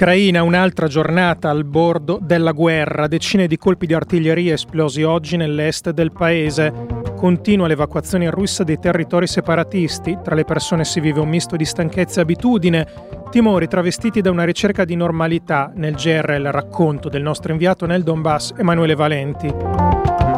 [0.00, 5.90] Ucraina, un'altra giornata al bordo della guerra, decine di colpi di artiglieria esplosi oggi nell'est
[5.90, 6.72] del paese.
[7.14, 12.20] Continua l'evacuazione russa dei territori separatisti, tra le persone si vive un misto di stanchezza
[12.20, 12.86] e abitudine,
[13.30, 18.02] timori travestiti da una ricerca di normalità, nel GR il racconto del nostro inviato nel
[18.02, 19.54] Donbass Emanuele Valenti.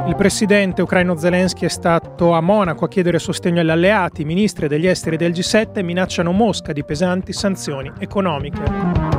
[0.09, 4.67] Il presidente ucraino Zelensky è stato a Monaco a chiedere sostegno agli alleati, i ministri
[4.67, 9.12] degli esteri del G7 minacciano Mosca di pesanti sanzioni economiche.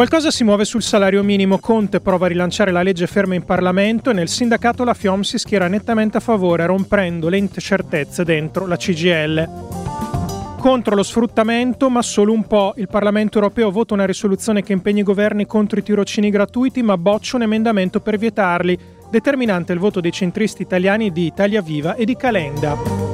[0.00, 1.58] Qualcosa si muove sul salario minimo.
[1.58, 5.36] Conte prova a rilanciare la legge ferma in Parlamento e nel sindacato la FIOM si
[5.36, 10.56] schiera nettamente a favore, rompendo le incertezze dentro la CGL.
[10.58, 12.72] Contro lo sfruttamento, ma solo un po'.
[12.78, 16.96] Il Parlamento europeo vota una risoluzione che impegna i governi contro i tirocini gratuiti, ma
[16.96, 18.78] boccia un emendamento per vietarli,
[19.10, 23.09] determinante il voto dei centristi italiani di Italia Viva e di Calenda.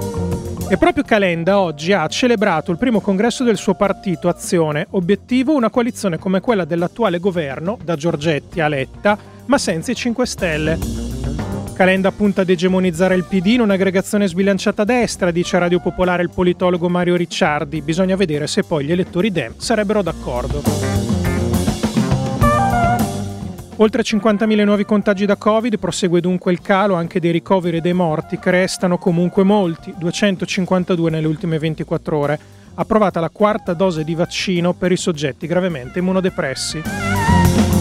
[0.69, 5.71] E proprio Calenda oggi ha celebrato il primo congresso del suo partito Azione, obiettivo una
[5.71, 10.79] coalizione come quella dell'attuale governo, da Giorgetti a Letta, ma senza i 5 Stelle.
[11.73, 16.25] Calenda punta ad egemonizzare il PD in un'aggregazione sbilanciata a destra, dice a Radio Popolare
[16.25, 17.81] il politologo Mario Ricciardi.
[17.81, 21.26] Bisogna vedere se poi gli elettori Dem sarebbero d'accordo.
[23.79, 27.93] Oltre 50.000 nuovi contagi da Covid, prosegue dunque il calo anche dei ricoveri e dei
[27.93, 32.39] morti, che restano comunque molti, 252 nelle ultime 24 ore.
[32.77, 37.76] Approvata la quarta dose di vaccino per i soggetti gravemente immunodepressi.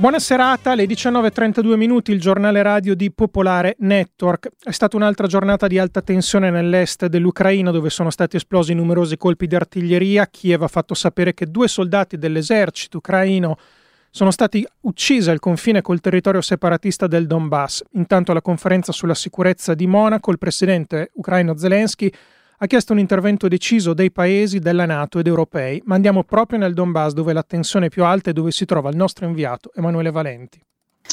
[0.00, 4.48] Buona serata, alle 19.32 minuti il giornale radio di Popolare Network.
[4.58, 9.46] È stata un'altra giornata di alta tensione nell'est dell'Ucraina dove sono stati esplosi numerosi colpi
[9.46, 10.26] di artiglieria.
[10.26, 13.58] Kiev ha fatto sapere che due soldati dell'esercito ucraino
[14.08, 17.82] sono stati uccisi al confine col territorio separatista del Donbass.
[17.92, 22.10] Intanto alla conferenza sulla sicurezza di Monaco il presidente ucraino Zelensky
[22.62, 26.74] ha chiesto un intervento deciso dei paesi della Nato ed europei, ma andiamo proprio nel
[26.74, 30.10] Donbass dove la tensione è più alta e dove si trova il nostro inviato Emanuele
[30.10, 30.60] Valenti.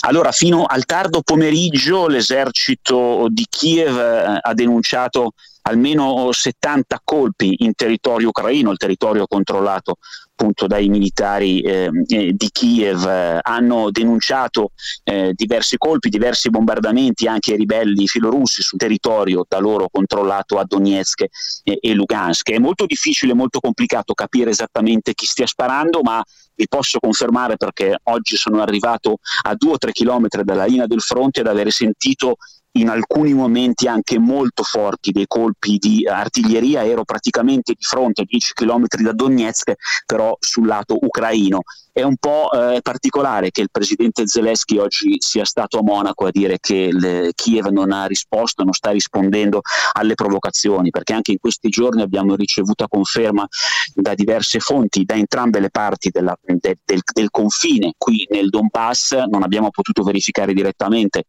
[0.02, 5.32] Allora, fino al tardo pomeriggio l'esercito di Kiev eh, ha denunciato
[5.68, 9.98] almeno 70 colpi in territorio ucraino, il territorio controllato
[10.40, 14.72] appunto dai militari eh, eh, di Kiev eh, hanno denunciato
[15.04, 20.64] eh, diversi colpi, diversi bombardamenti anche ai ribelli filorussi sul territorio da loro controllato a
[20.64, 21.26] Donetsk
[21.64, 22.52] e, e Lugansk.
[22.52, 26.24] È molto difficile, molto complicato capire esattamente chi stia sparando, ma
[26.54, 31.02] vi posso confermare perché oggi sono arrivato a due o tre chilometri dalla linea del
[31.02, 32.36] fronte ad avere sentito
[32.80, 38.26] in alcuni momenti anche molto forti dei colpi di artiglieria, ero praticamente di fronte a
[38.26, 39.74] 10 km da Donetsk,
[40.06, 41.62] però sul lato ucraino.
[41.92, 46.32] È un po' eh, particolare che il presidente Zelensky oggi sia stato a Monaco a
[46.32, 49.62] dire che le, Kiev non ha risposto, non sta rispondendo
[49.94, 53.48] alle provocazioni, perché anche in questi giorni abbiamo ricevuto conferma
[53.96, 59.14] da diverse fonti, da entrambe le parti della, de, del, del confine qui nel Donbass,
[59.28, 61.24] non abbiamo potuto verificare direttamente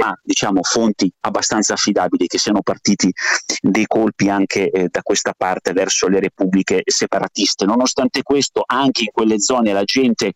[0.00, 3.12] ma diciamo fonti abbastanza affidabili che siano partiti
[3.60, 7.66] dei colpi anche eh, da questa parte verso le repubbliche separatiste.
[7.66, 10.32] Nonostante questo, anche in quelle zone la gente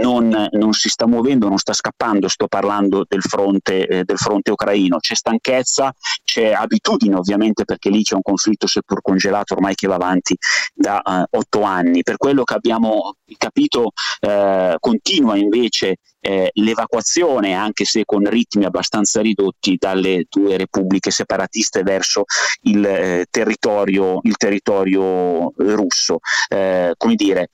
[0.00, 4.50] non, non si sta muovendo, non sta scappando, sto parlando del fronte, eh, del fronte
[4.50, 5.94] ucraino, c'è stanchezza,
[6.24, 10.36] c'è abitudine ovviamente perché lì c'è un conflitto seppur congelato ormai che va avanti
[10.72, 12.02] da uh, otto anni.
[12.02, 19.20] Per quello che abbiamo capito eh, continua invece eh, l'evacuazione, anche se con ritmi abbastanza
[19.20, 22.24] ridotti, dalle due repubbliche separatiste verso
[22.62, 26.20] il, eh, territorio, il territorio russo.
[26.48, 27.48] Eh, come dire,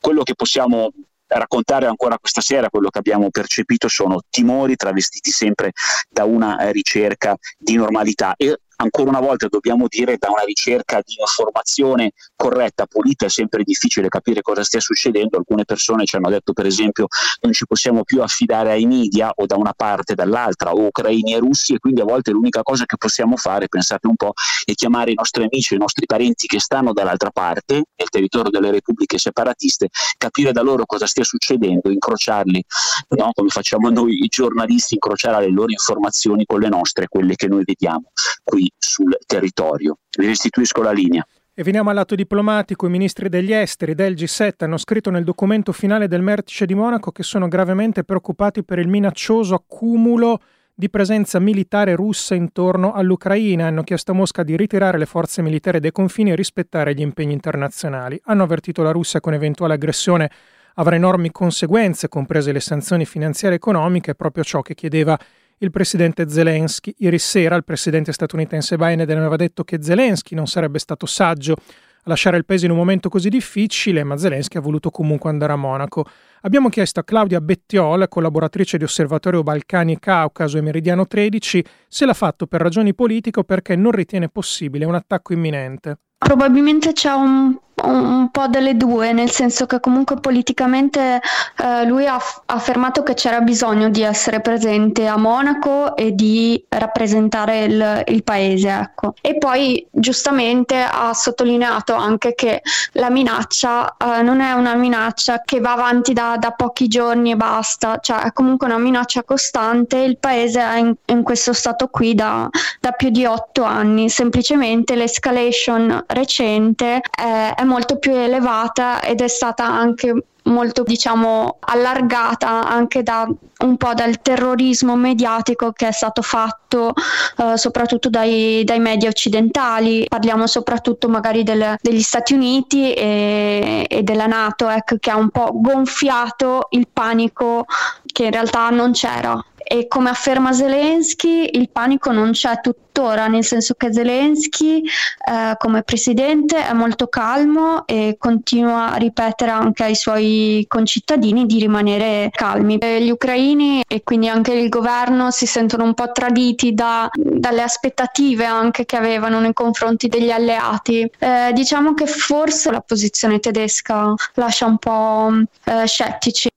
[0.00, 0.90] quello che possiamo
[1.28, 5.72] raccontare ancora questa sera quello che abbiamo percepito sono timori travestiti sempre
[6.08, 11.16] da una ricerca di normalità e ancora una volta dobbiamo dire da una ricerca di
[11.18, 15.36] informazione corretta, pulita, è sempre difficile capire cosa stia succedendo.
[15.36, 17.06] Alcune persone ci hanno detto per esempio
[17.42, 21.38] non ci possiamo più affidare ai media o da una parte dall'altra, o ucraini e
[21.38, 24.32] russi, e quindi a volte l'unica cosa che possiamo fare, pensate un po',
[24.64, 28.70] è chiamare i nostri amici, i nostri parenti che stanno dall'altra parte, nel territorio delle
[28.70, 32.64] repubbliche separatiste, capire da loro cosa stia succedendo, incrociarli,
[33.10, 33.30] no?
[33.32, 37.64] come facciamo noi i giornalisti, incrociare le loro informazioni con le nostre, quelle che noi
[37.64, 38.10] vediamo
[38.48, 39.98] qui sul territorio.
[40.16, 41.26] Vi restituisco la linea.
[41.54, 42.86] E veniamo al lato diplomatico.
[42.86, 47.10] I ministri degli esteri del G7 hanno scritto nel documento finale del Mertice di Monaco
[47.10, 50.40] che sono gravemente preoccupati per il minaccioso accumulo
[50.72, 53.66] di presenza militare russa intorno all'Ucraina.
[53.66, 57.32] Hanno chiesto a Mosca di ritirare le forze militari dai confini e rispettare gli impegni
[57.32, 58.20] internazionali.
[58.26, 60.30] Hanno avvertito la Russia che un'eventuale aggressione
[60.74, 65.18] avrà enormi conseguenze, comprese le sanzioni finanziarie e economiche, proprio ciò che chiedeva
[65.58, 66.94] il presidente Zelensky.
[66.98, 72.08] Ieri sera il presidente statunitense Biden aveva detto che Zelensky non sarebbe stato saggio a
[72.08, 75.56] lasciare il paese in un momento così difficile, ma Zelensky ha voluto comunque andare a
[75.56, 76.04] Monaco.
[76.42, 82.14] Abbiamo chiesto a Claudia Bettiol, collaboratrice di Osservatorio Balcani Caucaso e Meridiano 13, se l'ha
[82.14, 85.98] fatto per ragioni politiche o perché non ritiene possibile un attacco imminente.
[86.18, 91.20] Probabilmente c'è un un po' delle due, nel senso che comunque politicamente
[91.56, 96.62] eh, lui ha, f- affermato che c'era bisogno di essere presente a Monaco e di
[96.68, 98.68] rappresentare il, il paese.
[98.68, 99.14] Ecco.
[99.20, 105.60] E poi giustamente ha sottolineato anche che la minaccia eh, non è una minaccia che
[105.60, 109.98] va avanti da, da, pochi giorni e basta, cioè è comunque una minaccia costante.
[109.98, 112.48] Il paese è in, in questo stato qui da,
[112.80, 119.28] da, più di otto anni, semplicemente l'escalation recente è, è molto più elevata ed è
[119.28, 120.14] stata anche
[120.48, 123.28] molto diciamo allargata anche da
[123.58, 126.94] un po' dal terrorismo mediatico che è stato fatto
[127.36, 130.06] eh, soprattutto dai, dai, media occidentali.
[130.08, 135.30] Parliamo soprattutto magari del, degli Stati Uniti e, e della Nato ecco, che ha un
[135.30, 137.66] po' gonfiato il panico
[138.06, 143.44] che in realtà non c'era e come afferma Zelensky il panico non c'è tuttora, nel
[143.44, 149.94] senso che Zelensky eh, come presidente è molto calmo e continua a ripetere anche ai
[149.94, 152.78] suoi concittadini di rimanere calmi.
[152.78, 157.60] E gli ucraini e quindi anche il governo si sentono un po' traditi da, dalle
[157.60, 161.08] aspettative anche che avevano nei confronti degli alleati.
[161.18, 165.30] Eh, diciamo che forse la posizione tedesca lascia un po'
[165.64, 166.48] eh, scettici.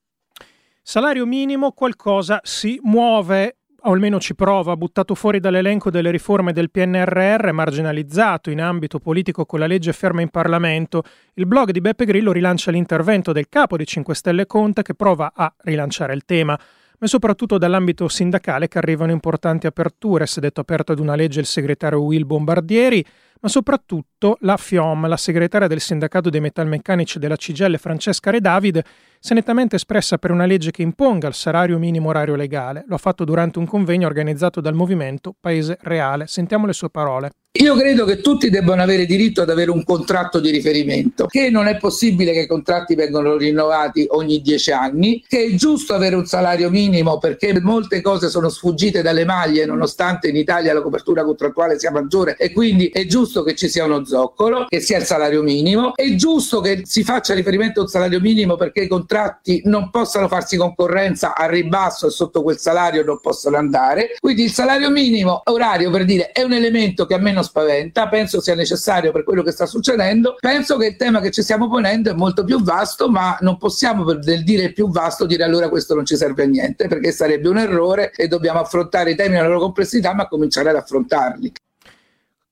[0.92, 6.70] Salario minimo qualcosa si muove o almeno ci prova, buttato fuori dall'elenco delle riforme del
[6.70, 11.04] PNRR, marginalizzato in ambito politico con la legge ferma in Parlamento,
[11.36, 15.32] il blog di Beppe Grillo rilancia l'intervento del capo di 5 Stelle Conte che prova
[15.34, 16.60] a rilanciare il tema,
[17.00, 21.40] ma soprattutto dall'ambito sindacale che arrivano importanti aperture, si è detto aperto ad una legge
[21.40, 23.02] il segretario Will Bombardieri,
[23.42, 28.82] ma soprattutto la FIOM, la segretaria del sindacato dei metalmeccanici della CGL Francesca Redavid,
[29.20, 32.86] si è nettamente espressa per una legge che imponga il salario minimo orario legale.
[32.88, 36.28] Lo ha fatto durante un convegno organizzato dal movimento Paese Reale.
[36.28, 37.32] Sentiamo le sue parole.
[37.60, 41.68] Io credo che tutti debbano avere diritto ad avere un contratto di riferimento, che non
[41.68, 46.26] è possibile che i contratti vengano rinnovati ogni dieci anni, che è giusto avere un
[46.26, 51.78] salario minimo perché molte cose sono sfuggite dalle maglie nonostante in Italia la copertura contrattuale
[51.78, 55.42] sia maggiore e quindi è giusto che ci sia uno zoccolo, che sia il salario
[55.42, 59.90] minimo, è giusto che si faccia riferimento a un salario minimo perché i contratti non
[59.90, 64.90] possano farsi concorrenza a ribasso e sotto quel salario non possono andare, quindi il salario
[64.90, 69.12] minimo orario per dire è un elemento che a me non spaventa, penso sia necessario
[69.12, 72.44] per quello che sta succedendo, penso che il tema che ci stiamo ponendo è molto
[72.44, 76.44] più vasto, ma non possiamo per dire più vasto dire allora questo non ci serve
[76.44, 80.28] a niente, perché sarebbe un errore e dobbiamo affrontare i temi nella loro complessità, ma
[80.28, 81.52] cominciare ad affrontarli.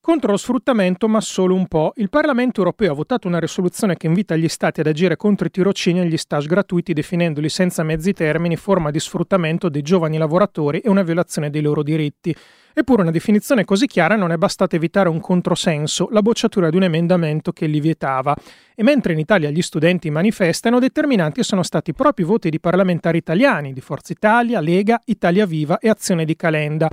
[0.09, 1.93] Contro lo sfruttamento, ma solo un po'.
[1.97, 5.51] Il Parlamento europeo ha votato una risoluzione che invita gli Stati ad agire contro i
[5.51, 10.79] tirocini e gli stage gratuiti, definendoli senza mezzi termini forma di sfruttamento dei giovani lavoratori
[10.79, 12.35] e una violazione dei loro diritti.
[12.73, 16.83] Eppure una definizione così chiara non è bastata evitare un controsenso, la bocciatura di un
[16.83, 18.35] emendamento che li vietava.
[18.73, 23.19] E mentre in Italia gli studenti manifestano, determinanti sono stati proprio i voti di parlamentari
[23.19, 26.89] italiani, di Forza Italia, Lega, Italia Viva e Azione di Calenda.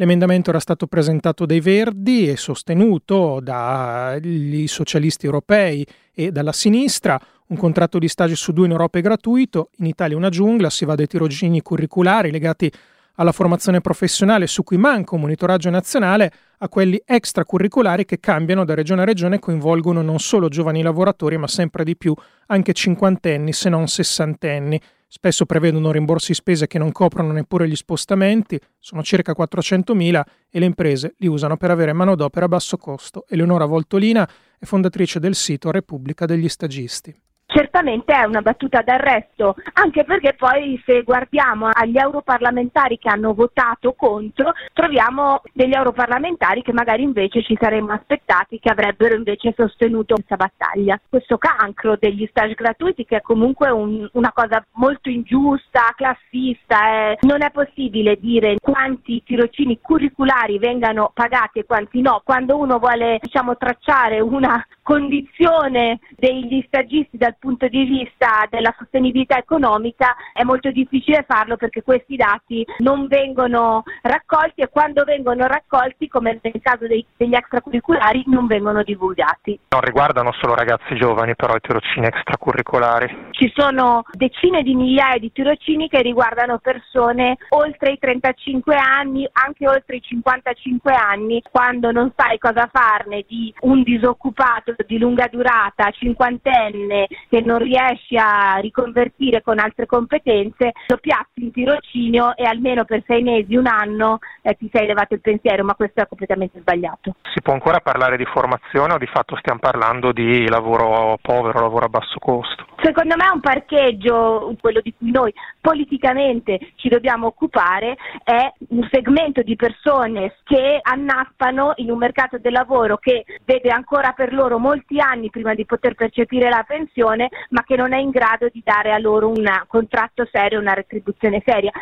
[0.00, 7.20] L'emendamento era stato presentato dai Verdi e sostenuto dagli socialisti europei e dalla sinistra.
[7.48, 10.84] Un contratto di stage su due in Europa è gratuito, in Italia una giungla, si
[10.84, 12.70] va dai tirocini curriculari legati
[13.14, 18.74] alla formazione professionale su cui manca un monitoraggio nazionale a quelli extracurricolari che cambiano da
[18.74, 22.14] regione a regione e coinvolgono non solo giovani lavoratori ma sempre di più
[22.46, 24.80] anche cinquantenni se non sessantenni.
[25.10, 30.66] Spesso prevedono rimborsi spese che non coprono neppure gli spostamenti, sono circa 400.000 e le
[30.66, 33.24] imprese li usano per avere manodopera a basso costo.
[33.26, 40.04] Eleonora Voltolina è fondatrice del sito Repubblica degli Stagisti certamente è una battuta d'arresto, anche
[40.04, 47.02] perché poi se guardiamo agli europarlamentari che hanno votato contro, troviamo degli europarlamentari che magari
[47.02, 51.00] invece ci saremmo aspettati che avrebbero invece sostenuto questa battaglia.
[51.08, 57.18] Questo cancro degli stage gratuiti che è comunque un, una cosa molto ingiusta, classista, eh.
[57.22, 63.18] non è possibile dire quanti tirocini curriculari vengano pagati e quanti no, quando uno vuole
[63.22, 70.70] diciamo tracciare una condizione degli stagisti dal punto di vista della sostenibilità economica è molto
[70.70, 76.86] difficile farlo perché questi dati non vengono raccolti e quando vengono raccolti, come nel caso
[76.86, 79.60] dei, degli extracurriculari, non vengono divulgati.
[79.68, 83.26] Non riguardano solo ragazzi giovani però i tirocini extracurricolari.
[83.32, 89.68] Ci sono decine di migliaia di tirocini che riguardano persone oltre i 35 anni, anche
[89.68, 95.90] oltre i 55 anni, quando non sai cosa farne di un disoccupato di lunga durata,
[95.90, 102.84] cinquantenne, che non riesci a riconvertire con altre competenze, lo piazzi in tirocinio e almeno
[102.84, 106.60] per sei mesi, un anno eh, ti sei levato il pensiero, ma questo è completamente
[106.60, 107.14] sbagliato.
[107.34, 111.86] Si può ancora parlare di formazione o di fatto stiamo parlando di lavoro povero, lavoro
[111.86, 112.66] a basso costo?
[112.80, 118.86] Secondo me è un parcheggio, quello di cui noi politicamente ci dobbiamo occupare, è un
[118.90, 124.58] segmento di persone che annaspano in un mercato del lavoro che vede ancora per loro
[124.68, 128.60] molti anni prima di poter percepire la pensione, ma che non è in grado di
[128.62, 131.72] dare a loro un contratto serio, una retribuzione seria.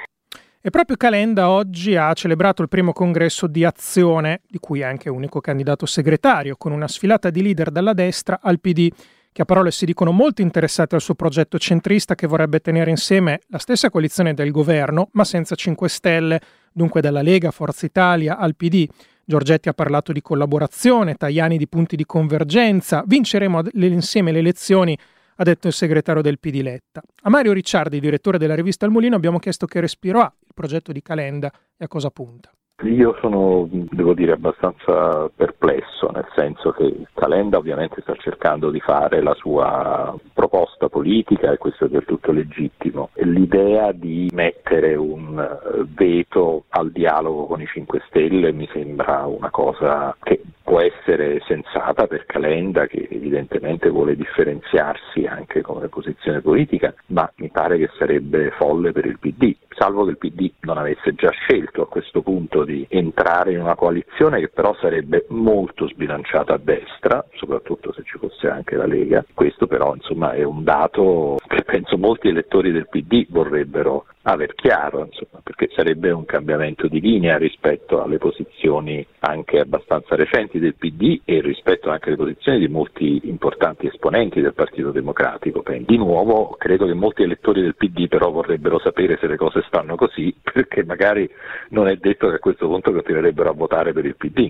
[0.61, 5.09] E proprio Calenda oggi ha celebrato il primo congresso di Azione, di cui è anche
[5.09, 8.89] unico candidato segretario, con una sfilata di leader dalla destra al PD
[9.33, 13.41] che a parole si dicono molto interessati al suo progetto centrista che vorrebbe tenere insieme
[13.49, 16.41] la stessa coalizione del governo, ma senza 5 Stelle,
[16.73, 18.89] dunque dalla Lega, Forza Italia al PD.
[19.29, 24.97] Giorgetti ha parlato di collaborazione, Tajani di punti di convergenza, vinceremo insieme le elezioni,
[25.39, 27.03] ha detto il segretario del PD Letta.
[27.23, 30.93] A Mario Ricciardi, direttore della rivista Il Mulino, abbiamo chiesto che respiro ha il progetto
[30.93, 32.53] di Calenda e a cosa punta.
[32.83, 39.23] Io sono, devo dire, abbastanza perplesso, nel senso che Calenda ovviamente sta cercando di fare
[39.23, 43.09] la sua proposta politica e questo è del tutto legittimo.
[43.15, 49.49] L'idea di mettere un eh, veto al dialogo con i 5 Stelle mi sembra una
[49.49, 56.93] cosa che può essere sensata per Calenda che evidentemente vuole differenziarsi anche come posizione politica,
[57.07, 61.15] ma mi pare che sarebbe folle per il PD, salvo che il PD non avesse
[61.15, 66.55] già scelto a questo punto di entrare in una coalizione che però sarebbe molto sbilanciata
[66.55, 69.25] a destra, soprattutto se ci fosse anche la Lega.
[69.35, 75.05] Questo però insomma è un dato che penso molti elettori del PD vorrebbero aver chiaro,
[75.05, 81.21] insomma, perché sarebbe un cambiamento di linea rispetto alle posizioni anche abbastanza recenti del PD
[81.25, 85.63] e rispetto anche alle posizioni di molti importanti esponenti del Partito Democratico.
[85.67, 89.95] Di nuovo credo che molti elettori del PD però vorrebbero sapere se le cose stanno
[89.95, 91.31] così, perché magari
[91.71, 94.49] non è detto che a questo punto continuerebbero a votare per il PD.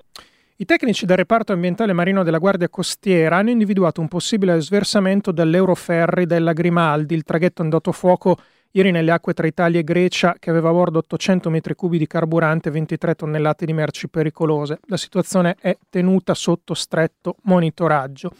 [0.58, 6.24] I tecnici del reparto ambientale marino della Guardia Costiera hanno individuato un possibile sversamento dell'Euroferri
[6.24, 8.38] della Grimaldi, il traghetto andato a fuoco
[8.76, 12.06] Ieri nelle acque tra Italia e Grecia, che aveva a bordo 800 metri cubi di
[12.06, 14.80] carburante e 23 tonnellate di merci pericolose.
[14.88, 18.32] La situazione è tenuta sotto stretto monitoraggio.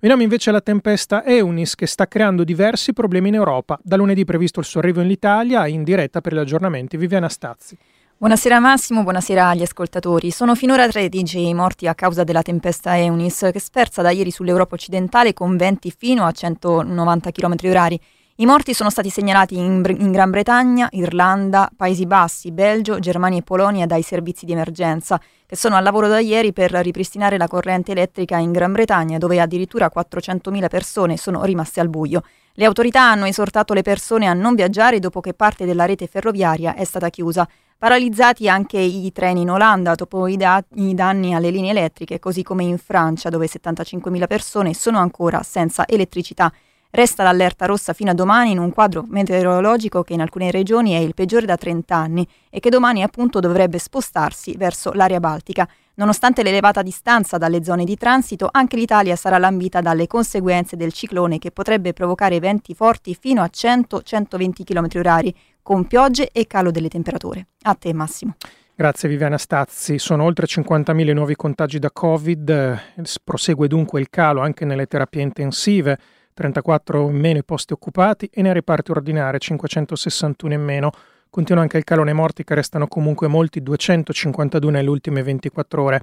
[0.00, 3.78] Veniamo invece alla tempesta Eunis, che sta creando diversi problemi in Europa.
[3.84, 6.96] Da lunedì previsto il suo arrivo in Italia, in diretta per gli aggiornamenti.
[6.96, 7.78] Viviana Stazzi.
[8.16, 10.32] Buonasera Massimo, buonasera agli ascoltatori.
[10.32, 14.74] Sono finora 13 i morti a causa della tempesta Eunis, che sferza da ieri sull'Europa
[14.74, 17.98] occidentale con venti fino a 190 km h
[18.38, 23.42] i morti sono stati segnalati in, in, Gran Bretagna, Irlanda, Paesi Bassi, Belgio, Germania e
[23.42, 27.92] Polonia dai servizi di emergenza, che sono al lavoro da ieri per ripristinare la corrente
[27.92, 32.22] elettrica in Gran Bretagna, dove addirittura 400.000 persone sono rimaste al buio.
[32.54, 36.74] Le autorità hanno esortato le persone a non viaggiare dopo che parte della rete ferroviaria
[36.74, 37.48] è stata chiusa.
[37.78, 42.42] Paralizzati anche i treni in Olanda dopo i, da- i danni alle linee elettriche, così
[42.42, 46.52] come in Francia, dove 75.000 persone sono ancora senza elettricità.
[46.94, 50.98] Resta l'allerta rossa fino a domani in un quadro meteorologico che in alcune regioni è
[50.98, 55.68] il peggiore da 30 anni e che domani appunto dovrebbe spostarsi verso l'area baltica.
[55.94, 61.38] Nonostante l'elevata distanza dalle zone di transito, anche l'Italia sarà lambita dalle conseguenze del ciclone
[61.38, 65.32] che potrebbe provocare venti forti fino a 100-120 km/h,
[65.62, 67.48] con piogge e calo delle temperature.
[67.62, 68.36] A te Massimo.
[68.72, 69.98] Grazie Viviana Stazzi.
[69.98, 72.78] Sono oltre 50.000 nuovi contagi da Covid,
[73.24, 75.98] prosegue dunque il calo anche nelle terapie intensive.
[76.34, 80.90] 34 in meno i posti occupati e nei reparti ordinari 561 in meno.
[81.30, 86.02] Continua anche il calore morti che restano comunque molti, 252 nelle ultime 24 ore.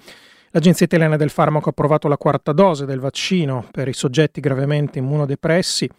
[0.51, 4.99] L'Agenzia Italiana del Farmaco ha approvato la quarta dose del vaccino per i soggetti gravemente
[4.99, 5.89] immunodepressi.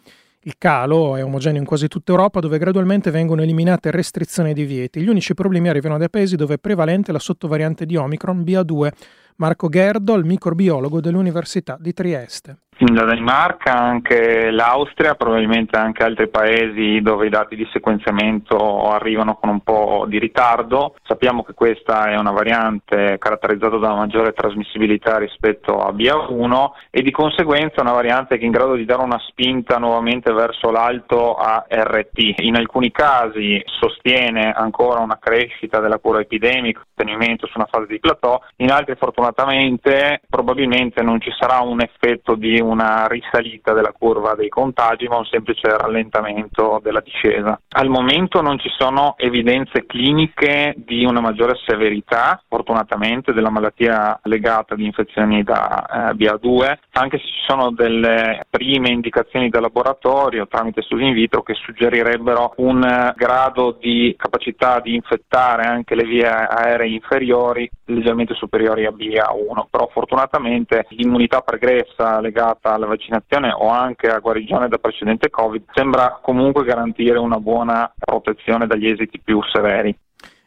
[0.41, 4.99] Il calo è omogeneo in quasi tutta Europa dove gradualmente vengono eliminate restrizioni e divieti.
[4.99, 8.91] Gli unici problemi arrivano dai paesi dove è prevalente la sottovariante di Omicron BA2,
[9.37, 12.57] Marco Gerdol, microbiologo dell'Università di Trieste
[12.91, 19.49] la Danimarca, anche l'Austria, probabilmente anche altri paesi dove i dati di sequenziamento arrivano con
[19.49, 20.95] un po' di ritardo.
[21.03, 27.01] Sappiamo che questa è una variante caratterizzata da una maggiore trasmissibilità rispetto a BA1 e
[27.01, 31.35] di conseguenza una variante che è in grado di dare una spinta nuovamente verso l'alto
[31.35, 32.41] a RT.
[32.41, 37.99] In alcuni casi sostiene ancora una crescita della cura epidemica, ottenimento su una fase di
[37.99, 44.35] plateau, in altri fortunatamente probabilmente non ci sarà un effetto di una risalita della curva
[44.35, 47.59] dei contagi, ma un semplice rallentamento della discesa.
[47.69, 54.73] Al momento non ci sono evidenze cliniche di una maggiore severità, fortunatamente, della malattia legata
[54.73, 60.81] ad infezioni da eh, BA2, anche se ci sono delle prime indicazioni da laboratorio tramite
[60.81, 66.27] studi in vitro che suggerirebbero un eh, grado di capacità di infettare anche le vie
[66.27, 73.67] aeree inferiori leggermente superiori a BA1, però fortunatamente l'immunità pregressa legata legata alla vaccinazione o
[73.67, 79.41] anche a guarigione da precedente Covid sembra comunque garantire una buona protezione dagli esiti più
[79.51, 79.95] severi.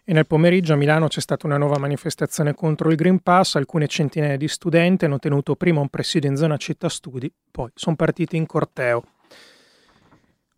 [0.08, 3.88] E nel pomeriggio a Milano c'è stata una nuova manifestazione contro il Green Pass, alcune
[3.88, 8.36] centinaia di studenti hanno tenuto prima un presidio in zona città studi, poi sono partiti
[8.36, 9.02] in corteo.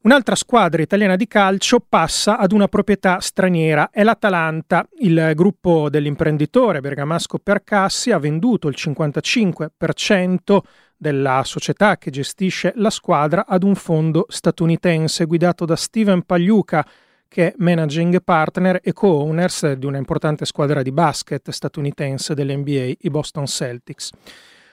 [0.01, 4.87] Un'altra squadra italiana di calcio passa ad una proprietà straniera, è l'Atalanta.
[5.01, 10.59] Il gruppo dell'imprenditore bergamasco Percassi ha venduto il 55%
[10.99, 16.87] della società che gestisce la squadra ad un fondo statunitense guidato da Steven Pagliuca,
[17.29, 23.11] che è managing partner e co-owners di una importante squadra di basket statunitense dell'NBA, i
[23.11, 24.11] Boston Celtics.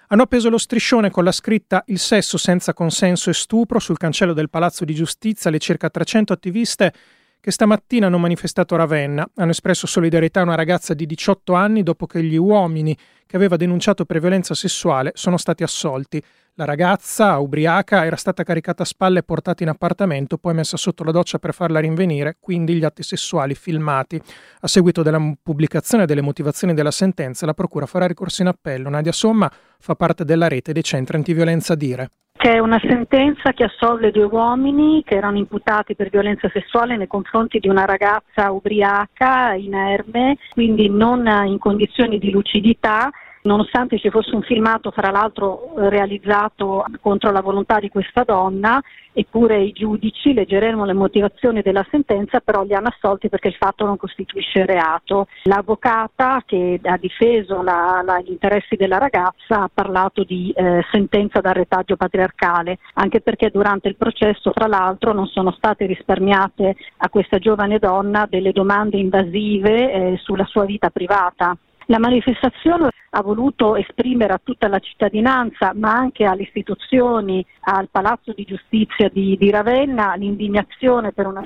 [0.08, 4.34] Hanno appeso lo striscione con la scritta Il sesso senza consenso e stupro sul cancello
[4.34, 6.94] del Palazzo di Giustizia le circa 300 attiviste
[7.46, 9.30] che stamattina hanno manifestato a Ravenna.
[9.36, 12.98] Hanno espresso solidarietà a una ragazza di 18 anni dopo che gli uomini
[13.28, 16.20] che aveva denunciato per violenza sessuale sono stati assolti.
[16.56, 21.04] La ragazza, ubriaca, era stata caricata a spalle e portata in appartamento, poi messa sotto
[21.04, 24.20] la doccia per farla rinvenire, quindi gli atti sessuali filmati.
[24.62, 28.90] A seguito della pubblicazione delle motivazioni della sentenza, la Procura farà ricorso in appello.
[28.90, 32.10] Nadia Somma fa parte della rete dei centri antiviolenza Dire.
[32.46, 37.58] C'è una sentenza che assolve due uomini che erano imputati per violenza sessuale nei confronti
[37.58, 43.10] di una ragazza ubriaca, inerme, quindi non in condizioni di lucidità
[43.46, 48.82] nonostante ci fosse un filmato fra l'altro realizzato contro la volontà di questa donna,
[49.14, 53.86] eppure i giudici, leggeremo le motivazioni della sentenza, però li hanno assolti perché il fatto
[53.86, 55.28] non costituisce reato.
[55.44, 61.40] L'avvocata che ha difeso la, la, gli interessi della ragazza ha parlato di eh, sentenza
[61.40, 67.10] da retaggio patriarcale, anche perché durante il processo, tra l'altro, non sono state risparmiate a
[67.10, 71.56] questa giovane donna delle domande invasive eh, sulla sua vita privata.
[71.88, 78.34] La manifestazione ha voluto esprimere a tutta la cittadinanza, ma anche alle istituzioni, al Palazzo
[78.34, 81.44] di Giustizia di, di Ravenna, l'indignazione per una...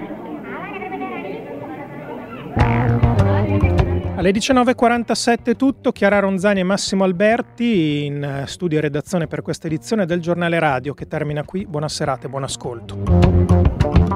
[4.16, 9.68] Alle 19.47 è tutto, Chiara Ronzani e Massimo Alberti in studio e redazione per questa
[9.68, 11.66] edizione del giornale radio che termina qui.
[11.66, 14.09] Buona serata e buon ascolto.